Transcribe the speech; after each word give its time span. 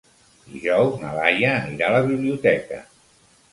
Dijous 0.53 0.95
na 1.03 1.11
Laia 1.17 1.53
anirà 1.59 1.91
a 1.91 1.95
la 1.99 2.09
biblioteca. 2.09 2.83